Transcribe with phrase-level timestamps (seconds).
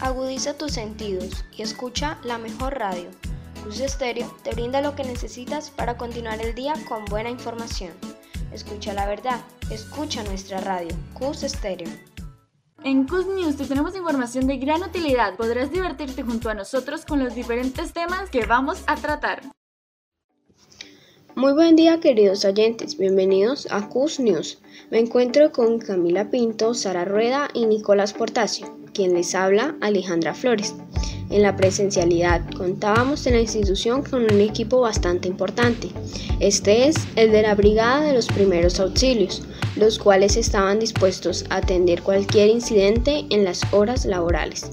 [0.00, 3.10] Agudiza tus sentidos y escucha la mejor radio.
[3.62, 7.92] Cus Estéreo te brinda lo que necesitas para continuar el día con buena información.
[8.52, 11.88] Escucha la verdad, escucha nuestra radio, Cus Estéreo.
[12.82, 15.36] En Cus News te tenemos información de gran utilidad.
[15.36, 19.42] Podrás divertirte junto a nosotros con los diferentes temas que vamos a tratar.
[21.36, 24.60] Muy buen día queridos oyentes, bienvenidos a Cus News.
[24.90, 30.74] Me encuentro con Camila Pinto, Sara Rueda y Nicolás Portacio, quien les habla Alejandra Flores.
[31.30, 35.88] En la presencialidad contábamos en la institución con un equipo bastante importante.
[36.40, 39.42] Este es el de la Brigada de los Primeros Auxilios,
[39.76, 44.70] los cuales estaban dispuestos a atender cualquier incidente en las horas laborales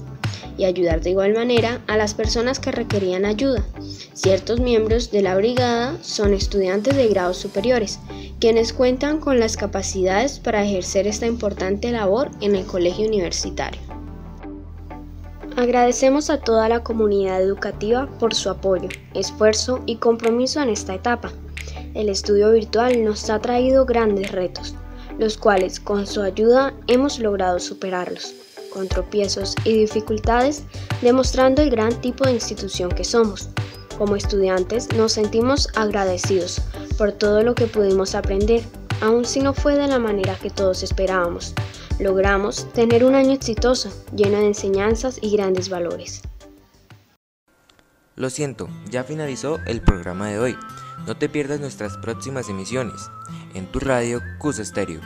[0.56, 3.64] y ayudar de igual manera a las personas que requerían ayuda.
[4.12, 7.98] Ciertos miembros de la brigada son estudiantes de grados superiores,
[8.38, 13.91] quienes cuentan con las capacidades para ejercer esta importante labor en el colegio universitario.
[15.56, 21.30] Agradecemos a toda la comunidad educativa por su apoyo, esfuerzo y compromiso en esta etapa.
[21.94, 24.74] El estudio virtual nos ha traído grandes retos,
[25.18, 28.34] los cuales con su ayuda hemos logrado superarlos,
[28.72, 30.64] con tropiezos y dificultades,
[31.02, 33.50] demostrando el gran tipo de institución que somos.
[33.98, 36.62] Como estudiantes nos sentimos agradecidos
[36.96, 38.62] por todo lo que pudimos aprender,
[39.02, 41.54] aun si no fue de la manera que todos esperábamos
[42.02, 46.22] logramos tener un año exitoso, lleno de enseñanzas y grandes valores.
[48.14, 50.56] Lo siento, ya finalizó el programa de hoy.
[51.06, 53.10] No te pierdas nuestras próximas emisiones
[53.54, 55.00] en tu radio Cus Estéreo.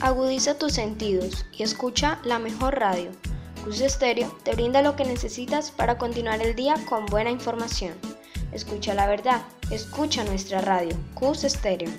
[0.00, 3.10] Agudiza tus sentidos y escucha la mejor radio.
[3.64, 7.94] Cus Estéreo te brinda lo que necesitas para continuar el día con buena información.
[8.52, 11.90] Escucha la verdad, escucha nuestra radio, Cus Estéreo.